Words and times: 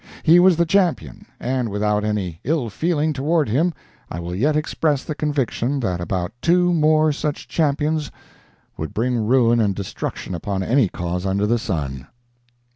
He 0.23 0.39
was 0.39 0.57
the 0.57 0.65
champion; 0.65 1.27
and 1.39 1.69
without 1.69 2.03
any 2.03 2.39
ill 2.43 2.71
feeling 2.71 3.13
toward 3.13 3.47
him 3.47 3.71
I 4.09 4.19
will 4.19 4.33
yet 4.33 4.55
express 4.55 5.03
the 5.03 5.13
conviction 5.13 5.79
that 5.81 6.01
about 6.01 6.31
two 6.41 6.73
more 6.73 7.11
such 7.11 7.47
champions 7.47 8.09
would 8.77 8.95
bring 8.95 9.15
ruin 9.23 9.59
and 9.59 9.75
destruction 9.75 10.33
upon 10.33 10.63
any 10.63 10.89
cause 10.89 11.23
under 11.23 11.45
the 11.45 11.59
sun. 11.59 12.07